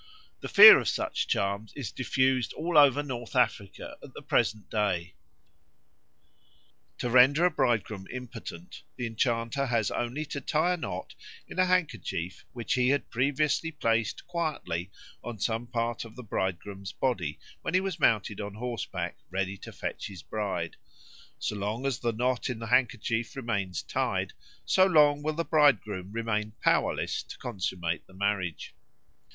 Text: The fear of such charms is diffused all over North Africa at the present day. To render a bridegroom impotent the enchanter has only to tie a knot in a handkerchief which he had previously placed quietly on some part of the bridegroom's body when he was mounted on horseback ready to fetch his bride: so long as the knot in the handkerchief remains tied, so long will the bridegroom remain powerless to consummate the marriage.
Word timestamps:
The 0.39 0.49
fear 0.49 0.79
of 0.79 0.87
such 0.87 1.27
charms 1.27 1.73
is 1.75 1.91
diffused 1.91 2.53
all 2.53 2.75
over 2.75 3.03
North 3.03 3.35
Africa 3.35 3.97
at 4.03 4.15
the 4.15 4.23
present 4.23 4.67
day. 4.71 5.13
To 6.97 7.07
render 7.07 7.45
a 7.45 7.51
bridegroom 7.51 8.07
impotent 8.11 8.81
the 8.95 9.05
enchanter 9.05 9.67
has 9.67 9.91
only 9.91 10.25
to 10.25 10.41
tie 10.41 10.73
a 10.73 10.77
knot 10.77 11.13
in 11.47 11.59
a 11.59 11.67
handkerchief 11.67 12.45
which 12.51 12.73
he 12.73 12.89
had 12.89 13.11
previously 13.11 13.69
placed 13.71 14.25
quietly 14.25 14.89
on 15.23 15.37
some 15.37 15.67
part 15.67 16.03
of 16.03 16.15
the 16.15 16.23
bridegroom's 16.23 16.91
body 16.93 17.37
when 17.61 17.75
he 17.75 17.79
was 17.79 17.99
mounted 17.99 18.41
on 18.41 18.55
horseback 18.55 19.17
ready 19.29 19.55
to 19.57 19.71
fetch 19.71 20.07
his 20.07 20.23
bride: 20.23 20.77
so 21.37 21.55
long 21.55 21.85
as 21.85 21.99
the 21.99 22.11
knot 22.11 22.49
in 22.49 22.57
the 22.57 22.65
handkerchief 22.65 23.35
remains 23.35 23.83
tied, 23.83 24.33
so 24.65 24.83
long 24.87 25.21
will 25.21 25.33
the 25.35 25.45
bridegroom 25.45 26.11
remain 26.11 26.53
powerless 26.59 27.21
to 27.21 27.37
consummate 27.37 28.07
the 28.07 28.15
marriage. 28.15 28.73